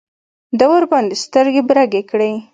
[0.57, 2.31] ده ورباندې سترګې برګې کړې.